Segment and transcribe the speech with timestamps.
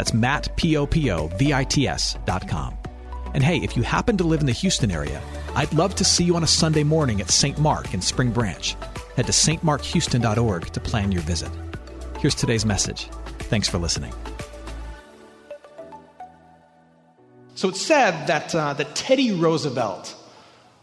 [0.00, 2.74] That's Matt, P-O-P-O-V-I-T-S dot com.
[3.34, 5.20] And hey, if you happen to live in the Houston area,
[5.54, 7.58] I'd love to see you on a Sunday morning at St.
[7.58, 8.74] Mark in Spring Branch.
[9.16, 11.50] Head to stmarkhouston.org to plan your visit.
[12.18, 13.10] Here's today's message.
[13.40, 14.14] Thanks for listening.
[17.54, 20.16] So it's said that, uh, that Teddy Roosevelt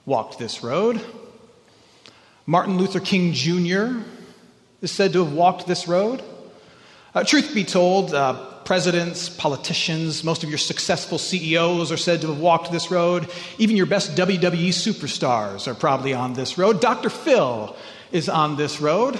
[0.05, 1.03] walked this road.
[2.45, 4.03] Martin Luther King Jr.
[4.83, 6.21] is said to have walked this road.
[7.15, 12.27] Uh, truth be told, uh, presidents, politicians, most of your successful CEOs are said to
[12.27, 13.25] have walked this road.
[13.57, 16.81] Even your best WWE superstars are probably on this road.
[16.81, 17.09] Dr.
[17.09, 17.73] Phil
[18.11, 19.17] is on this road.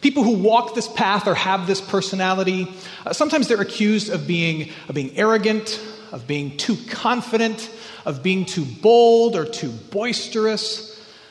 [0.00, 2.72] People who walk this path or have this personality,
[3.04, 5.78] uh, sometimes they're accused of being, of being arrogant,
[6.10, 7.70] of being too confident,
[8.06, 10.89] of being too bold or too boisterous.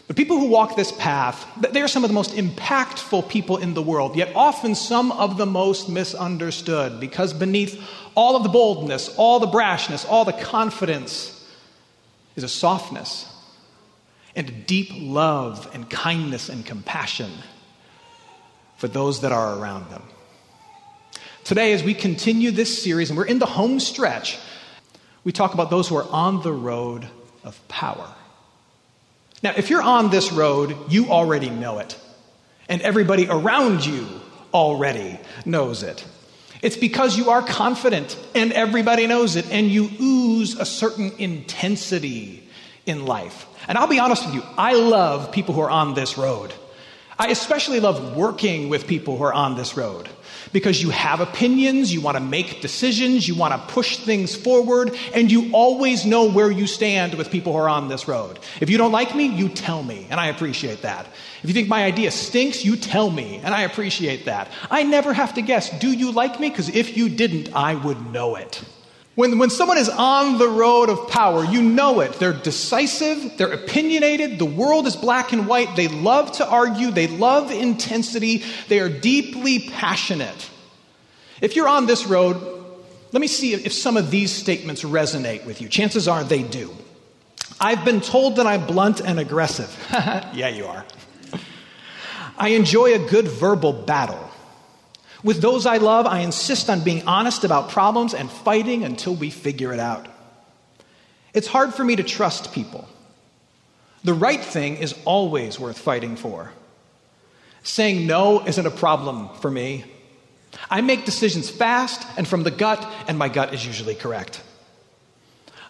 [0.09, 3.75] But people who walk this path, they are some of the most impactful people in
[3.75, 7.79] the world, yet often some of the most misunderstood, because beneath
[8.15, 11.47] all of the boldness, all the brashness, all the confidence
[12.35, 13.31] is a softness
[14.35, 17.29] and a deep love and kindness and compassion
[18.77, 20.01] for those that are around them.
[21.43, 24.39] Today, as we continue this series, and we're in the home stretch,
[25.23, 27.07] we talk about those who are on the road
[27.43, 28.15] of power.
[29.41, 31.97] Now, if you're on this road, you already know it.
[32.67, 34.05] And everybody around you
[34.53, 36.05] already knows it.
[36.61, 42.47] It's because you are confident and everybody knows it, and you ooze a certain intensity
[42.85, 43.45] in life.
[43.67, 46.53] And I'll be honest with you, I love people who are on this road.
[47.21, 50.07] I especially love working with people who are on this road
[50.53, 54.97] because you have opinions, you want to make decisions, you want to push things forward,
[55.13, 58.39] and you always know where you stand with people who are on this road.
[58.61, 61.07] If you don't like me, you tell me, and I appreciate that.
[61.43, 64.49] If you think my idea stinks, you tell me, and I appreciate that.
[64.71, 66.49] I never have to guess, do you like me?
[66.49, 68.63] Because if you didn't, I would know it.
[69.19, 72.13] When, when someone is on the road of power, you know it.
[72.13, 77.07] They're decisive, they're opinionated, the world is black and white, they love to argue, they
[77.07, 80.49] love intensity, they are deeply passionate.
[81.41, 82.37] If you're on this road,
[83.11, 85.67] let me see if some of these statements resonate with you.
[85.67, 86.73] Chances are they do.
[87.59, 89.85] I've been told that I'm blunt and aggressive.
[89.91, 90.85] yeah, you are.
[92.37, 94.28] I enjoy a good verbal battle.
[95.23, 99.29] With those I love, I insist on being honest about problems and fighting until we
[99.29, 100.07] figure it out.
[101.33, 102.87] It's hard for me to trust people.
[104.03, 106.51] The right thing is always worth fighting for.
[107.63, 109.83] Saying no isn't a problem for me.
[110.69, 114.41] I make decisions fast and from the gut, and my gut is usually correct.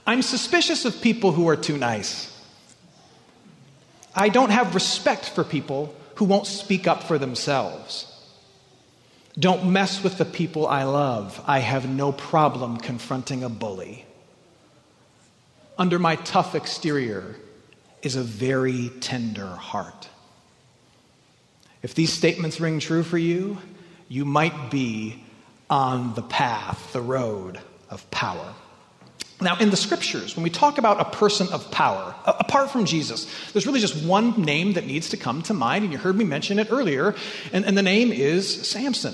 [0.06, 2.36] I'm suspicious of people who are too nice.
[4.16, 8.06] I don't have respect for people who won't speak up for themselves.
[9.39, 11.41] Don't mess with the people I love.
[11.47, 14.06] I have no problem confronting a bully.
[15.77, 17.38] Under my tough exterior
[18.01, 20.09] is a very tender heart.
[21.81, 23.59] If these statements ring true for you,
[24.09, 25.24] you might be
[25.69, 27.59] on the path, the road
[27.89, 28.53] of power.
[29.41, 33.25] Now, in the scriptures, when we talk about a person of power, apart from Jesus,
[33.53, 36.25] there's really just one name that needs to come to mind, and you heard me
[36.25, 37.15] mention it earlier,
[37.53, 39.13] and, and the name is Samson.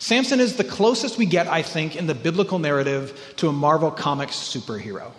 [0.00, 3.92] Samson is the closest we get, I think, in the biblical narrative to a Marvel
[3.92, 5.12] Comics superhero.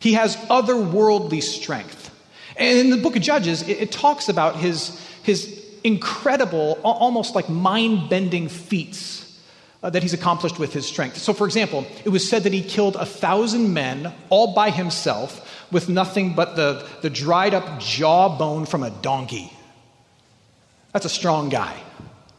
[0.00, 2.14] He has otherworldly strength.
[2.56, 7.48] And in the book of Judges, it, it talks about his, his incredible, almost like
[7.48, 9.27] mind bending feats
[9.82, 11.18] uh, that he's accomplished with his strength.
[11.18, 15.44] So, for example, it was said that he killed a thousand men all by himself
[15.70, 19.52] with nothing but the, the dried up jawbone from a donkey.
[20.92, 21.80] That's a strong guy.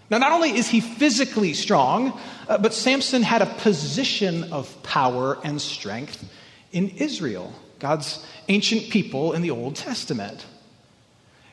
[0.10, 5.38] Now, not only is he physically strong, uh, but Samson had a position of power
[5.44, 6.28] and strength
[6.72, 10.46] in Israel, God's ancient people in the Old Testament.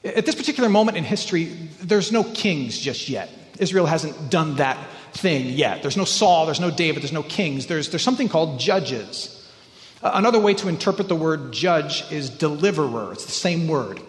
[0.04, 1.44] At this particular moment in history,
[1.82, 3.28] there's no kings just yet.
[3.58, 4.78] Israel hasn't done that
[5.16, 5.82] thing yet.
[5.82, 7.66] There's no Saul, there's no David, there's no kings.
[7.66, 9.32] There's, there's something called judges.
[10.02, 14.00] Another way to interpret the word judge is deliverer, it's the same word.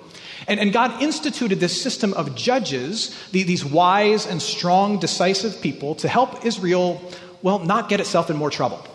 [0.48, 5.96] And, and God instituted this system of judges, the, these wise and strong, decisive people,
[5.96, 7.02] to help Israel,
[7.42, 8.86] well, not get itself in more trouble.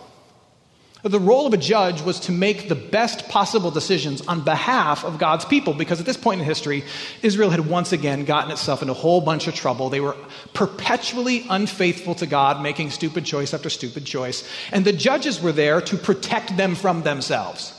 [1.03, 5.19] The role of a judge was to make the best possible decisions on behalf of
[5.19, 6.85] God's people because at this point in history,
[7.23, 9.91] Israel had once again gotten itself in a whole bunch of trouble.
[9.91, 10.17] They were
[10.55, 14.49] perpetually unfaithful to God, making stupid choice after stupid choice.
[14.71, 17.75] And the judges were there to protect them from themselves.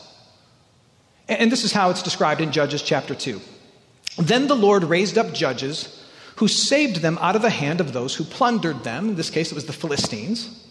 [1.29, 3.39] And this is how it's described in Judges chapter 2.
[4.17, 6.03] Then the Lord raised up judges
[6.35, 9.09] who saved them out of the hand of those who plundered them.
[9.09, 10.62] In this case, it was the Philistines.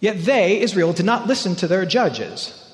[0.00, 2.64] Yet they, Israel, did not listen to their judges.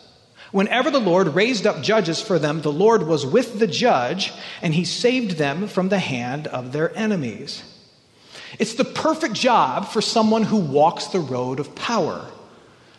[0.53, 4.33] Whenever the Lord raised up judges for them, the Lord was with the judge,
[4.63, 7.63] and he saved them from the hand of their enemies.
[8.59, 12.25] It's the perfect job for someone who walks the road of power.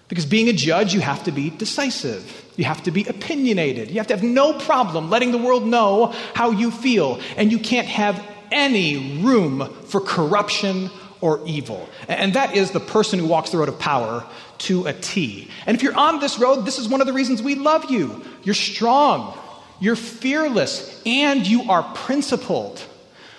[0.07, 2.45] Because being a judge, you have to be decisive.
[2.57, 3.89] You have to be opinionated.
[3.89, 7.19] You have to have no problem letting the world know how you feel.
[7.37, 8.21] And you can't have
[8.51, 10.89] any room for corruption
[11.25, 11.89] or evil.
[12.07, 14.23] And that is the person who walks the road of power
[14.59, 15.49] to a T.
[15.65, 18.23] And if you're on this road, this is one of the reasons we love you.
[18.43, 19.35] You're strong,
[19.79, 22.79] you're fearless, and you are principled.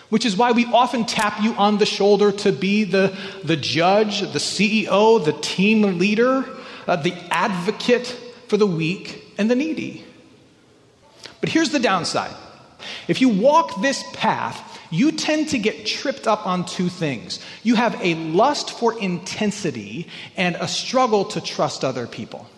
[0.09, 4.21] Which is why we often tap you on the shoulder to be the, the judge,
[4.21, 6.45] the CEO, the team leader,
[6.89, 8.07] uh, the advocate
[8.49, 10.05] for the weak and the needy.
[11.41, 12.35] But here's the downside
[13.07, 17.41] if you walk this path, you tend to get tripped up on two things.
[17.63, 22.49] You have a lust for intensity and a struggle to trust other people.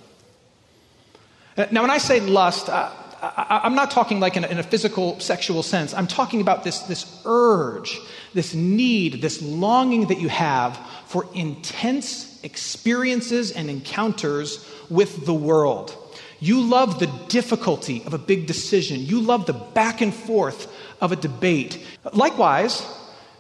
[1.57, 2.91] Uh, now, when I say lust, uh,
[3.21, 5.93] I, am not talking like in a, in a, physical sexual sense.
[5.93, 7.99] I'm talking about this, this urge,
[8.33, 10.77] this need, this longing that you have
[11.07, 15.97] for intense experiences and encounters with the world.
[16.41, 19.01] You love the difficulty of a big decision.
[19.01, 21.85] You love the back and forth of a debate.
[22.13, 22.87] Likewise,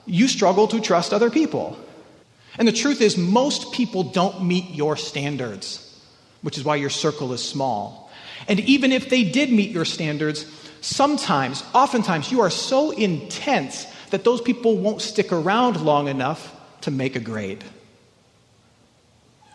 [0.06, 1.78] you struggle to trust other people.
[2.58, 6.02] And the truth is, most people don't meet your standards,
[6.42, 8.10] which is why your circle is small.
[8.48, 10.44] And even if they did meet your standards,
[10.80, 16.90] sometimes, oftentimes, you are so intense that those people won't stick around long enough to
[16.90, 17.62] make a grade.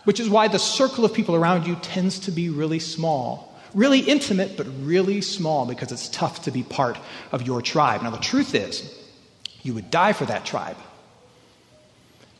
[0.04, 4.00] Which is why the circle of people around you tends to be really small really
[4.00, 6.98] intimate, but really small because it's tough to be part
[7.32, 8.02] of your tribe.
[8.02, 9.00] Now, the truth is,
[9.62, 10.78] you would die for that tribe.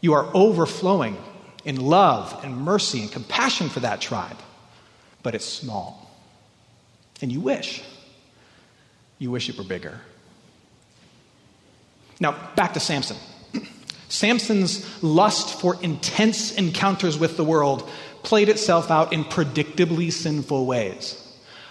[0.02, 1.18] You are overflowing
[1.66, 4.38] in love and mercy and compassion for that tribe,
[5.22, 6.12] but it's small.
[7.22, 7.84] And you wish.
[9.18, 10.00] You wish it were bigger.
[12.20, 13.18] Now, back to Samson.
[14.14, 17.90] Samson's lust for intense encounters with the world
[18.22, 21.20] played itself out in predictably sinful ways.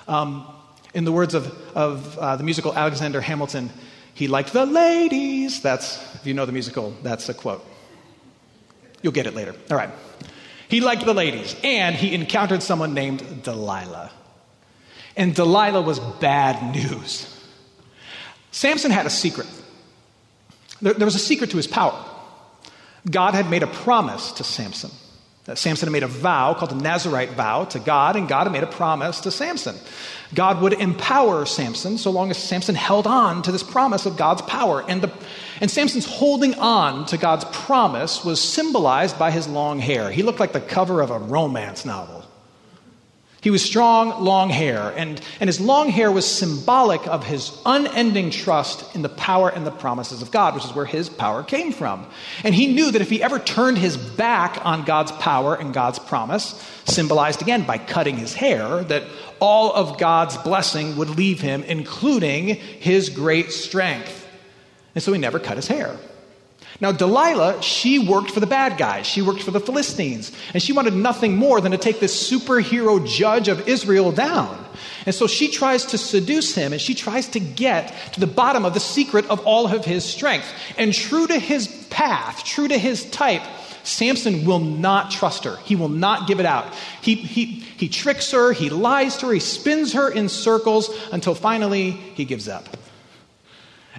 [0.09, 0.45] Um,
[0.93, 1.47] in the words of,
[1.77, 3.71] of uh, the musical Alexander Hamilton,
[4.13, 5.63] he liked the ladies.
[5.63, 7.65] That's, if you know the musical, that's a quote.
[9.03, 9.55] You'll get it later.
[9.71, 9.91] All right.
[10.69, 14.11] He liked the ladies, and he encountered someone named Delilah.
[15.17, 17.29] And Delilah was bad news.
[18.51, 19.47] Samson had a secret.
[20.81, 22.09] There, there was a secret to his power.
[23.11, 24.91] God had made a promise to Samson.
[25.49, 28.53] Uh, Samson had made a vow called the Nazarite vow to God, and God had
[28.53, 29.75] made a promise to Samson.
[30.35, 34.43] God would empower Samson so long as Samson held on to this promise of God's
[34.43, 34.85] power.
[34.89, 35.13] And, the,
[35.61, 40.13] and Samson's holding on to God's promise was symbolized by his long hair.
[40.13, 42.22] He looked like the cover of a romance novel.
[43.43, 48.31] He was strong, long hair, and, and his long hair was symbolic of his unending
[48.31, 51.73] trust in the power and the promises of God, which is where his power came
[51.73, 52.07] from.
[52.45, 55.99] And he knew that if he ever turned his back on God's power and God's
[55.99, 56.53] promise,
[56.85, 59.03] symbolized again by cutting his hair, that
[59.41, 64.25] all of God's blessing would leave him, including his great strength.
[64.95, 65.99] And so he never cut his hair.
[66.81, 69.07] Now, Delilah, she worked for the bad guys.
[69.07, 70.33] She worked for the Philistines.
[70.53, 74.59] And she wanted nothing more than to take this superhero judge of Israel down.
[75.07, 78.65] And so she tries to seduce him and she tries to get to the bottom
[78.65, 80.47] of the secret of all of his strength.
[80.79, 83.43] And true to his path, true to his type,
[83.85, 85.57] Samson will not trust her.
[85.65, 86.73] He will not give it out.
[87.01, 91.35] He, he, he tricks her, he lies to her, he spins her in circles until
[91.35, 92.77] finally he gives up.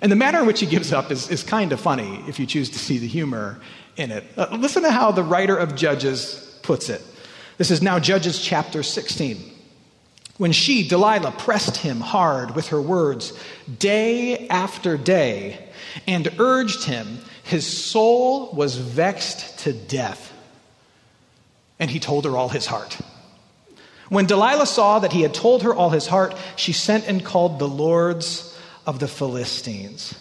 [0.03, 2.45] And the manner in which he gives up is, is kind of funny if you
[2.45, 3.61] choose to see the humor
[3.95, 4.25] in it.
[4.35, 7.01] Uh, listen to how the writer of Judges puts it.
[7.57, 9.37] This is now Judges chapter 16.
[10.37, 13.31] When she, Delilah, pressed him hard with her words
[13.79, 15.69] day after day
[16.05, 20.33] and urged him, his soul was vexed to death.
[21.79, 22.97] And he told her all his heart.
[24.09, 27.57] When Delilah saw that he had told her all his heart, she sent and called
[27.57, 28.52] the lords
[28.85, 30.15] of the Philistines.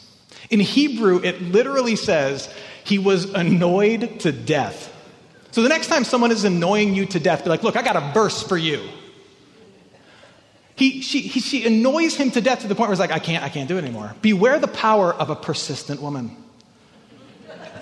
[0.50, 2.52] In Hebrew, it literally says
[2.84, 4.88] he was annoyed to death.
[5.50, 7.96] So the next time someone is annoying you to death, be like, look, I got
[7.96, 8.88] a verse for you.
[10.74, 13.18] He, she, he, she annoys him to death to the point where he's like, I
[13.18, 14.14] can't, I can't do it anymore.
[14.22, 16.36] Beware the power of a persistent woman.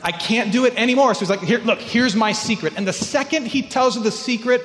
[0.03, 1.15] I can't do it anymore.
[1.15, 2.75] So he's like, Here, look, here's my secret.
[2.77, 4.63] And the second he tells her the secret,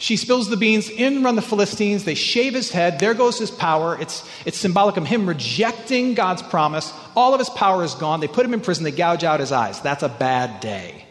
[0.00, 0.88] she spills the beans.
[0.88, 2.04] In run the Philistines.
[2.04, 2.98] They shave his head.
[2.98, 4.00] There goes his power.
[4.00, 6.90] It's, it's symbolic of him rejecting God's promise.
[7.14, 8.20] All of his power is gone.
[8.20, 8.82] They put him in prison.
[8.82, 9.82] They gouge out his eyes.
[9.82, 11.04] That's a bad day.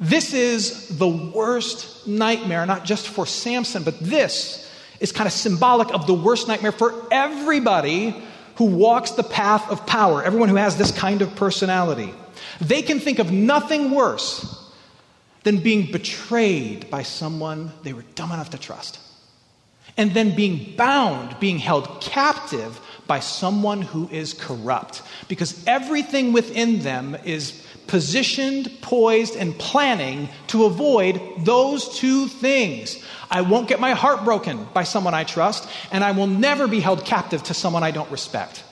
[0.00, 5.94] This is the worst nightmare, not just for Samson, but this is kind of symbolic
[5.94, 8.20] of the worst nightmare for everybody
[8.56, 12.12] who walks the path of power, everyone who has this kind of personality.
[12.60, 14.55] They can think of nothing worse
[15.46, 18.98] than being betrayed by someone they were dumb enough to trust.
[19.96, 25.02] And then being bound, being held captive by someone who is corrupt.
[25.28, 33.00] Because everything within them is positioned, poised, and planning to avoid those two things.
[33.30, 36.80] I won't get my heart broken by someone I trust, and I will never be
[36.80, 38.64] held captive to someone I don't respect.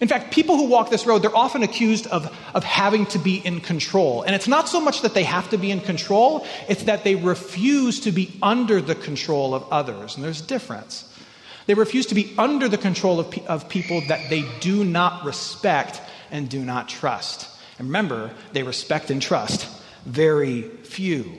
[0.00, 3.36] In fact, people who walk this road, they're often accused of, of having to be
[3.36, 4.22] in control.
[4.22, 7.16] And it's not so much that they have to be in control, it's that they
[7.16, 10.16] refuse to be under the control of others.
[10.16, 11.06] And there's a difference.
[11.66, 16.00] They refuse to be under the control of, of people that they do not respect
[16.30, 17.48] and do not trust.
[17.78, 19.68] And remember, they respect and trust
[20.06, 21.30] very few.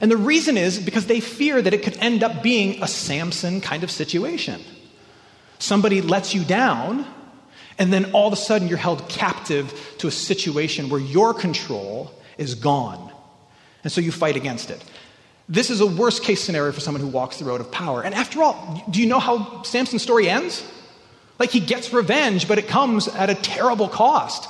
[0.00, 3.60] And the reason is because they fear that it could end up being a Samson
[3.60, 4.60] kind of situation.
[5.60, 7.06] Somebody lets you down
[7.78, 12.12] and then all of a sudden, you're held captive to a situation where your control
[12.36, 13.12] is gone.
[13.84, 14.84] And so you fight against it.
[15.48, 18.02] This is a worst case scenario for someone who walks the road of power.
[18.02, 20.66] And after all, do you know how Samson's story ends?
[21.38, 24.48] Like he gets revenge, but it comes at a terrible cost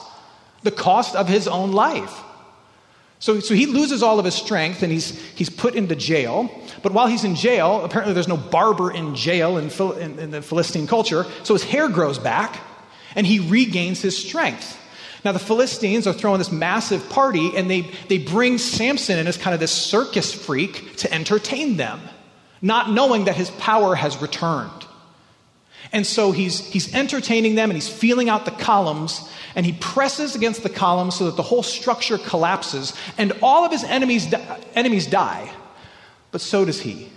[0.64, 2.20] the cost of his own life.
[3.20, 6.50] So, so he loses all of his strength and he's, he's put into jail.
[6.82, 9.70] But while he's in jail, apparently there's no barber in jail in,
[10.00, 12.60] in, in the Philistine culture, so his hair grows back
[13.14, 14.76] and he regains his strength.
[15.24, 19.36] Now, the Philistines are throwing this massive party, and they, they bring Samson in as
[19.36, 22.00] kind of this circus freak to entertain them,
[22.62, 24.70] not knowing that his power has returned.
[25.92, 30.36] And so he's, he's entertaining them and he's feeling out the columns, and he presses
[30.36, 34.32] against the columns so that the whole structure collapses, and all of his enemies,
[34.74, 35.50] enemies die,
[36.30, 37.10] but so does he.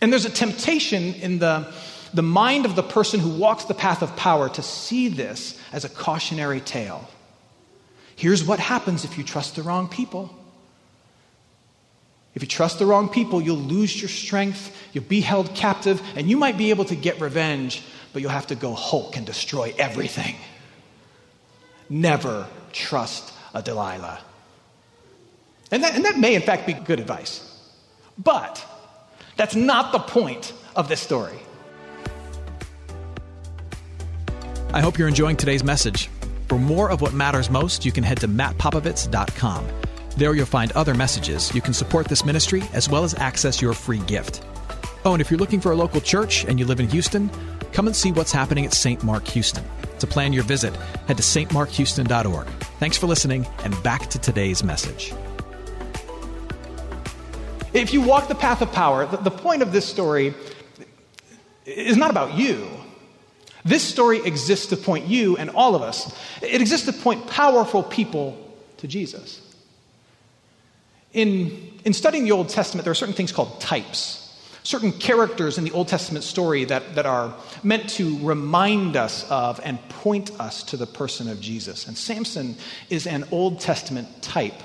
[0.00, 1.72] And there's a temptation in the,
[2.14, 5.84] the mind of the person who walks the path of power to see this as
[5.84, 7.08] a cautionary tale.
[8.14, 10.32] Here's what happens if you trust the wrong people.
[12.34, 16.30] If you trust the wrong people, you'll lose your strength, you'll be held captive, and
[16.30, 19.74] you might be able to get revenge, but you'll have to go Hulk and destroy
[19.76, 20.36] everything.
[21.88, 24.20] Never trust a Delilah.
[25.70, 27.50] And that, and that may, in fact, be good advice.
[28.16, 28.64] But
[29.36, 31.38] that's not the point of this story.
[34.74, 36.10] I hope you're enjoying today's message.
[36.48, 39.68] For more of what matters most, you can head to mattpopovits.com.
[40.16, 41.54] There you'll find other messages.
[41.54, 44.44] You can support this ministry as well as access your free gift.
[45.04, 47.30] Oh, and if you're looking for a local church and you live in Houston,
[47.72, 49.04] come and see what's happening at St.
[49.04, 49.62] Mark Houston.
[50.00, 50.74] To plan your visit,
[51.06, 52.48] head to stmarkhouston.org.
[52.80, 55.14] Thanks for listening, and back to today's message.
[57.72, 60.34] If you walk the path of power, the point of this story
[61.64, 62.83] is not about you.
[63.64, 67.82] This story exists to point you and all of us, it exists to point powerful
[67.82, 68.36] people
[68.78, 69.40] to Jesus.
[71.12, 74.20] In, in studying the Old Testament, there are certain things called types.
[74.64, 79.60] certain characters in the Old Testament story that, that are meant to remind us of
[79.62, 81.86] and point us to the person of Jesus.
[81.86, 82.56] And Samson
[82.90, 84.60] is an Old Testament type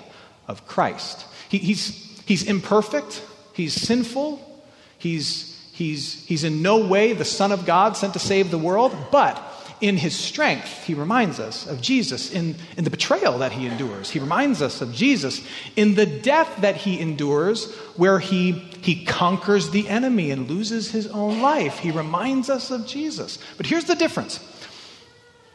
[0.48, 1.26] of Christ.
[1.50, 3.22] He, he's, he's imperfect,
[3.54, 4.64] he's sinful,
[4.98, 8.96] he's, he's, he's in no way the Son of God sent to save the world,
[9.12, 9.42] but
[9.80, 12.32] in his strength, he reminds us of Jesus.
[12.32, 15.42] In, in the betrayal that he endures, he reminds us of Jesus.
[15.78, 21.08] In the death that he endures, where he, he conquers the enemy and loses his
[21.08, 23.40] own life, he reminds us of Jesus.
[23.56, 24.40] But here's the difference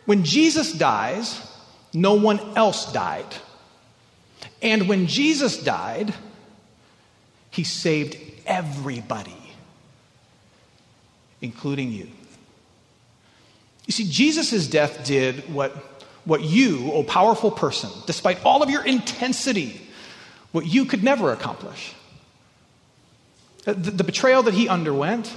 [0.06, 1.40] when Jesus dies,
[1.92, 3.26] no one else died.
[4.62, 6.14] And when Jesus died,
[7.50, 8.16] he saved
[8.46, 9.43] everybody,
[11.40, 12.08] including you.
[13.86, 15.72] You see, Jesus' death did what,
[16.24, 19.80] what you, O oh powerful person, despite all of your intensity,
[20.52, 21.94] what you could never accomplish.
[23.64, 25.34] The, the betrayal that he underwent,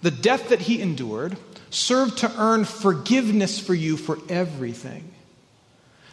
[0.00, 1.36] the death that he endured,
[1.70, 5.12] served to earn forgiveness for you for everything.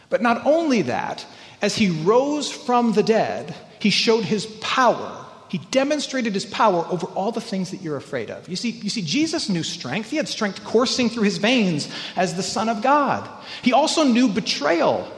[0.08, 1.24] But not only that,
[1.62, 7.06] as he rose from the dead, he showed his power he demonstrated his power over
[7.08, 8.48] all the things that you're afraid of.
[8.48, 10.08] You see, you see, Jesus knew strength.
[10.08, 13.28] He had strength coursing through his veins as the Son of God.
[13.62, 15.10] He also knew betrayal.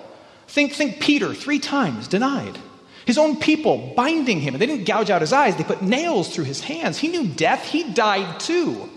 [0.49, 2.59] Think, think Peter, three times denied.
[3.05, 4.57] His own people binding him.
[4.57, 6.97] They didn't gouge out his eyes, they put nails through his hands.
[6.97, 7.67] He knew death.
[7.67, 8.89] He died too.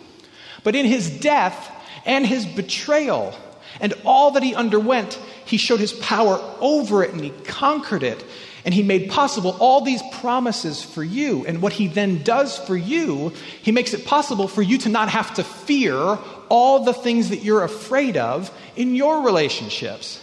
[0.64, 1.70] But in his death
[2.06, 3.36] and his betrayal
[3.82, 8.24] and all that he underwent, he showed his power over it and he conquered it.
[8.66, 11.46] And he made possible all these promises for you.
[11.46, 13.32] And what he then does for you,
[13.62, 16.18] he makes it possible for you to not have to fear
[16.50, 20.20] all the things that you're afraid of in your relationships.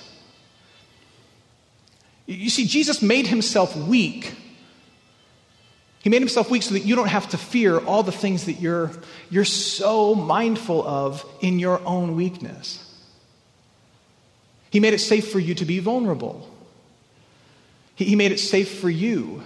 [2.27, 4.35] You see, Jesus made himself weak.
[6.01, 8.55] He made himself weak so that you don't have to fear all the things that
[8.55, 8.91] you're,
[9.31, 12.85] you're so mindful of in your own weakness.
[14.71, 16.52] He made it safe for you to be vulnerable.
[18.05, 19.43] He made it safe for you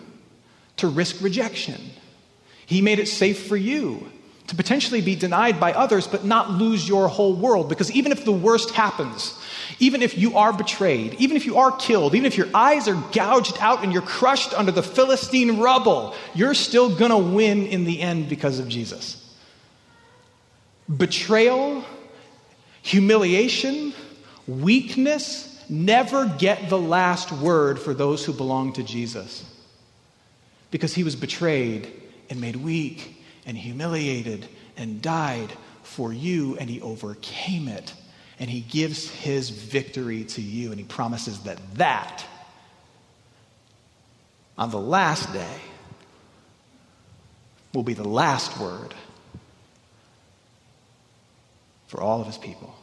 [0.77, 1.81] to risk rejection.
[2.67, 4.11] He made it safe for you
[4.49, 7.69] to potentially be denied by others, but not lose your whole world.
[7.69, 9.39] Because even if the worst happens,
[9.81, 13.03] even if you are betrayed, even if you are killed, even if your eyes are
[13.13, 17.85] gouged out and you're crushed under the Philistine rubble, you're still going to win in
[17.85, 19.23] the end because of Jesus.
[20.95, 21.85] Betrayal,
[22.83, 23.93] humiliation,
[24.47, 29.45] weakness, never get the last word for those who belong to Jesus.
[30.71, 31.91] Because he was betrayed
[32.31, 35.53] and made weak and humiliated and died
[35.83, 37.95] for you, and he overcame it.
[38.39, 42.25] And he gives his victory to you, and he promises that that,
[44.59, 45.61] on the last day,
[47.73, 48.95] will be the last word
[51.87, 52.75] for all of his people.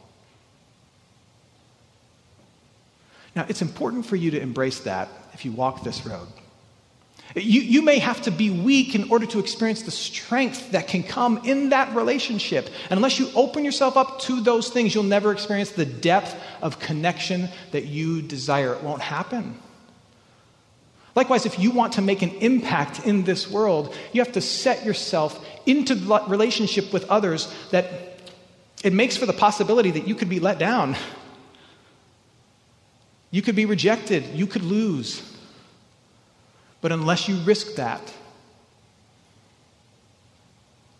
[3.34, 6.28] Now, it's important for you to embrace that if you walk this road.
[7.34, 11.02] You, you may have to be weak in order to experience the strength that can
[11.02, 12.66] come in that relationship.
[12.90, 16.78] And unless you open yourself up to those things, you'll never experience the depth of
[16.78, 18.74] connection that you desire.
[18.74, 19.58] It won't happen.
[21.16, 24.84] Likewise, if you want to make an impact in this world, you have to set
[24.84, 28.20] yourself into the relationship with others that
[28.84, 30.96] it makes for the possibility that you could be let down
[33.34, 34.22] you could be rejected.
[34.32, 35.20] You could lose.
[36.80, 38.00] But unless you risk that,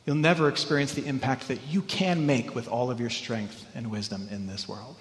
[0.04, 3.88] you'll never experience the impact that you can make with all of your strength and
[3.88, 4.96] wisdom in this world.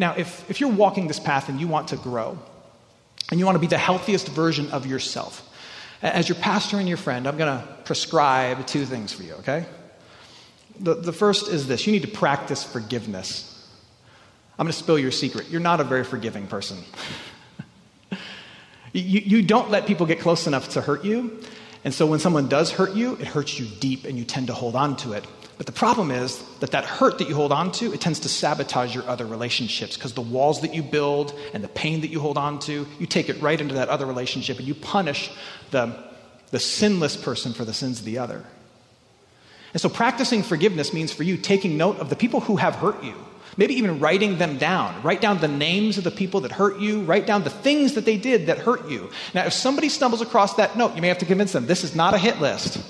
[0.00, 2.36] Now, if, if you're walking this path and you want to grow,
[3.30, 5.48] and you want to be the healthiest version of yourself,
[6.02, 9.64] as your pastor and your friend, I'm going to prescribe two things for you, okay?
[10.80, 13.46] The, the first is this you need to practice forgiveness.
[14.58, 15.48] I'm going to spill your secret.
[15.48, 16.78] You're not a very forgiving person.
[18.92, 21.40] you, you don't let people get close enough to hurt you.
[21.84, 24.52] And so when someone does hurt you, it hurts you deep and you tend to
[24.52, 25.26] hold on to it.
[25.56, 28.28] But the problem is that that hurt that you hold on to, it tends to
[28.30, 32.20] sabotage your other relationships because the walls that you build and the pain that you
[32.20, 35.30] hold on to, you take it right into that other relationship and you punish
[35.70, 35.94] the,
[36.50, 38.44] the sinless person for the sins of the other.
[39.72, 43.02] And so practicing forgiveness means for you taking note of the people who have hurt
[43.04, 43.14] you
[43.56, 45.02] Maybe even writing them down.
[45.02, 47.02] Write down the names of the people that hurt you.
[47.02, 49.10] Write down the things that they did that hurt you.
[49.34, 51.94] Now, if somebody stumbles across that note, you may have to convince them this is
[51.94, 52.80] not a hit list.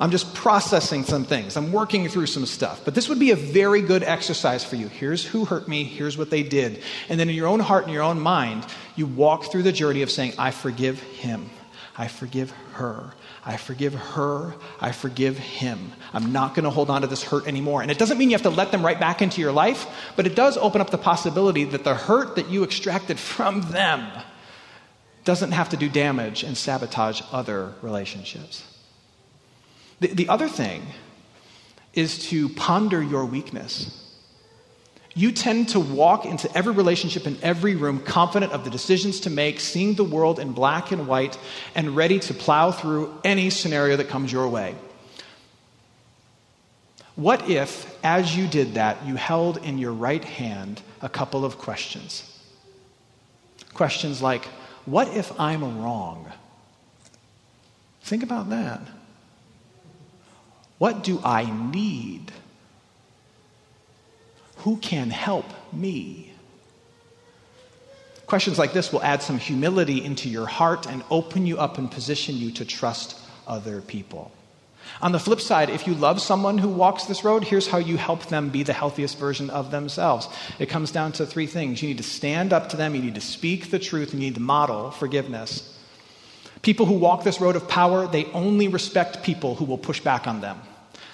[0.00, 1.56] I'm just processing some things.
[1.56, 2.84] I'm working through some stuff.
[2.84, 4.88] But this would be a very good exercise for you.
[4.88, 5.84] Here's who hurt me.
[5.84, 6.82] Here's what they did.
[7.08, 8.66] And then in your own heart and your own mind,
[8.96, 11.48] you walk through the journey of saying, I forgive him.
[11.96, 13.14] I forgive her.
[13.46, 14.54] I forgive her.
[14.80, 15.92] I forgive him.
[16.12, 17.82] I'm not going to hold on to this hurt anymore.
[17.82, 20.26] And it doesn't mean you have to let them right back into your life, but
[20.26, 24.10] it does open up the possibility that the hurt that you extracted from them
[25.24, 28.64] doesn't have to do damage and sabotage other relationships.
[30.00, 30.82] The, the other thing
[31.94, 34.03] is to ponder your weakness.
[35.14, 39.30] You tend to walk into every relationship in every room confident of the decisions to
[39.30, 41.38] make, seeing the world in black and white,
[41.76, 44.74] and ready to plow through any scenario that comes your way.
[47.14, 51.58] What if, as you did that, you held in your right hand a couple of
[51.58, 52.30] questions?
[53.72, 54.44] Questions like,
[54.84, 56.32] What if I'm wrong?
[58.02, 58.80] Think about that.
[60.78, 62.32] What do I need?
[64.64, 66.32] Who can help me?
[68.26, 71.90] Questions like this will add some humility into your heart and open you up and
[71.90, 74.32] position you to trust other people.
[75.02, 77.98] On the flip side, if you love someone who walks this road, here's how you
[77.98, 80.28] help them be the healthiest version of themselves.
[80.58, 81.82] It comes down to three things.
[81.82, 84.30] You need to stand up to them, you need to speak the truth, and you
[84.30, 85.78] need to model forgiveness.
[86.62, 90.26] People who walk this road of power, they only respect people who will push back
[90.26, 90.58] on them.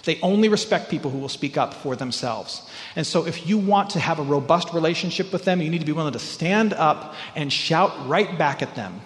[0.04, 2.62] They only respect people who will speak up for themselves.
[2.96, 5.86] And so, if you want to have a robust relationship with them, you need to
[5.86, 9.00] be willing to stand up and shout right back at them.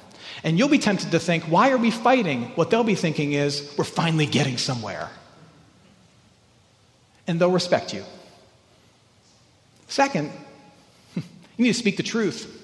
[0.45, 2.53] And you'll be tempted to think, why are we fighting?
[2.55, 5.11] What they'll be thinking is, we're finally getting somewhere.
[7.27, 8.05] And they'll respect you.
[9.89, 10.31] Second,
[11.17, 11.23] you
[11.59, 12.64] need to speak the truth.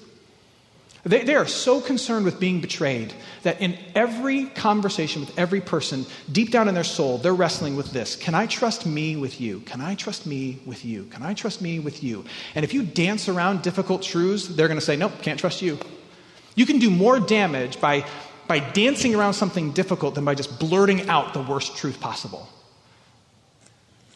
[1.03, 6.05] They, they, are so concerned with being betrayed that in every conversation with every person,
[6.31, 9.61] deep down in their soul, they're wrestling with this Can I trust me with you?
[9.61, 11.05] Can I trust me with you?
[11.05, 12.23] Can I trust me with you?
[12.53, 15.79] And if you dance around difficult truths, they're going to say, Nope, can't trust you.
[16.53, 18.05] You can do more damage by,
[18.47, 22.47] by dancing around something difficult than by just blurting out the worst truth possible.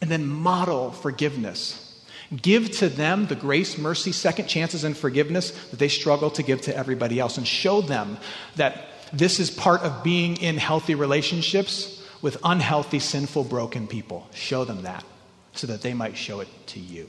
[0.00, 1.85] And then model forgiveness
[2.34, 6.60] Give to them the grace, mercy, second chances, and forgiveness that they struggle to give
[6.62, 7.38] to everybody else.
[7.38, 8.18] And show them
[8.56, 14.28] that this is part of being in healthy relationships with unhealthy, sinful, broken people.
[14.34, 15.04] Show them that
[15.52, 17.08] so that they might show it to you.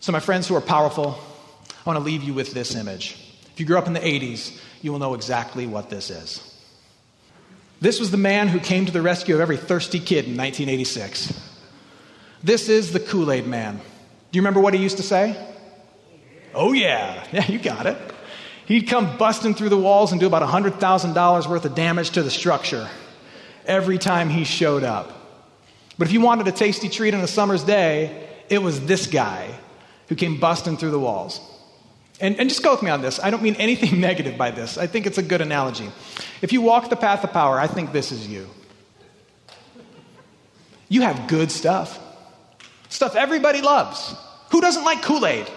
[0.00, 1.18] So, my friends who are powerful,
[1.68, 3.16] I want to leave you with this image.
[3.52, 6.50] If you grew up in the 80s, you will know exactly what this is.
[7.80, 11.53] This was the man who came to the rescue of every thirsty kid in 1986.
[12.44, 13.78] This is the Kool Aid man.
[13.78, 15.34] Do you remember what he used to say?
[16.54, 17.26] Oh, yeah.
[17.32, 17.96] Yeah, you got it.
[18.66, 22.30] He'd come busting through the walls and do about $100,000 worth of damage to the
[22.30, 22.88] structure
[23.66, 25.10] every time he showed up.
[25.98, 29.48] But if you wanted a tasty treat on a summer's day, it was this guy
[30.08, 31.40] who came busting through the walls.
[32.20, 33.18] And, and just go with me on this.
[33.18, 34.76] I don't mean anything negative by this.
[34.76, 35.90] I think it's a good analogy.
[36.42, 38.48] If you walk the path of power, I think this is you.
[40.90, 41.98] You have good stuff.
[42.94, 44.14] Stuff everybody loves.
[44.52, 45.50] Who doesn't like Kool Aid?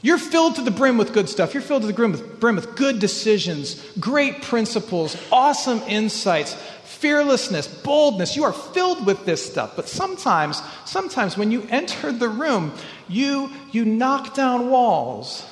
[0.00, 1.52] You're filled to the brim with good stuff.
[1.52, 7.66] You're filled to the brim with, brim with good decisions, great principles, awesome insights, fearlessness,
[7.66, 8.36] boldness.
[8.36, 9.74] You are filled with this stuff.
[9.74, 12.72] But sometimes, sometimes when you enter the room,
[13.08, 15.44] you, you knock down walls.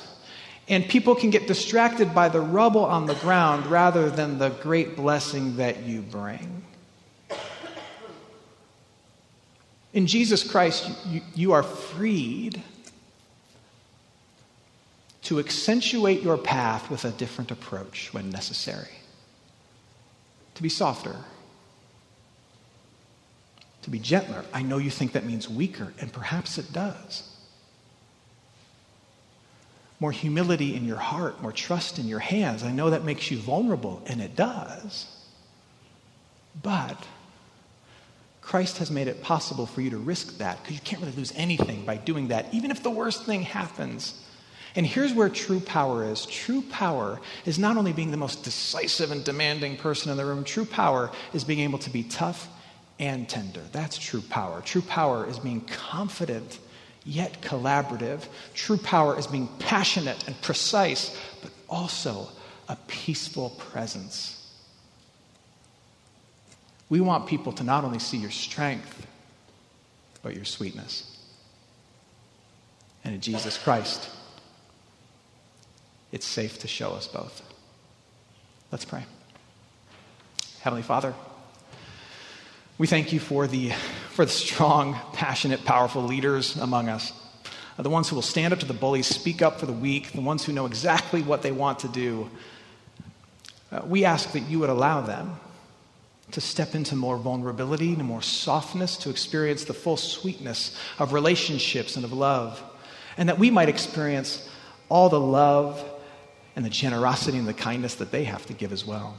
[0.69, 4.95] And people can get distracted by the rubble on the ground rather than the great
[4.95, 6.56] blessing that you bring.
[9.97, 12.61] In Jesus Christ, you, you are freed
[15.23, 18.93] to accentuate your path with a different approach when necessary,
[20.53, 21.15] to be softer,
[23.81, 24.45] to be gentler.
[24.53, 27.35] I know you think that means weaker, and perhaps it does.
[29.99, 32.61] More humility in your heart, more trust in your hands.
[32.61, 35.07] I know that makes you vulnerable, and it does.
[36.61, 37.03] But
[38.47, 41.33] Christ has made it possible for you to risk that because you can't really lose
[41.35, 44.23] anything by doing that, even if the worst thing happens.
[44.73, 49.11] And here's where true power is true power is not only being the most decisive
[49.11, 52.47] and demanding person in the room, true power is being able to be tough
[52.99, 53.63] and tender.
[53.73, 54.61] That's true power.
[54.61, 56.59] True power is being confident
[57.03, 58.27] yet collaborative.
[58.53, 62.29] True power is being passionate and precise, but also
[62.69, 64.36] a peaceful presence
[66.89, 69.07] we want people to not only see your strength,
[70.23, 71.17] but your sweetness.
[73.03, 74.09] And in Jesus Christ,
[76.11, 77.41] it's safe to show us both.
[78.71, 79.05] Let's pray.
[80.61, 81.13] Heavenly Father,
[82.77, 83.71] we thank you for the,
[84.11, 87.13] for the strong, passionate, powerful leaders among us.
[87.77, 90.21] The ones who will stand up to the bullies, speak up for the weak, the
[90.21, 92.29] ones who know exactly what they want to do,
[93.69, 95.37] Uh, we ask that you would allow them
[96.31, 101.95] to step into more vulnerability, to more softness, to experience the full sweetness of relationships
[101.95, 102.61] and of love,
[103.17, 104.49] and that we might experience
[104.89, 105.83] all the love
[106.55, 109.17] and the generosity and the kindness that they have to give as well.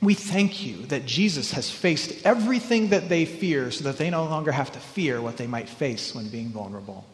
[0.00, 4.24] We thank you that Jesus has faced everything that they fear so that they no
[4.24, 7.04] longer have to fear what they might face when being vulnerable.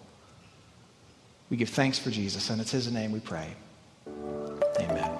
[1.51, 3.55] We give thanks for Jesus, and it's His name we pray.
[4.79, 5.20] Amen.